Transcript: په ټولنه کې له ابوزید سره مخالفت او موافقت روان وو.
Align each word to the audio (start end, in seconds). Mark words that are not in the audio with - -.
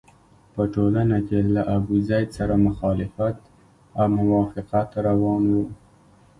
په 0.53 0.63
ټولنه 0.73 1.17
کې 1.27 1.39
له 1.55 1.61
ابوزید 1.75 2.27
سره 2.37 2.53
مخالفت 2.67 3.37
او 3.99 4.05
موافقت 4.19 4.89
روان 5.07 5.43
وو. 5.53 5.65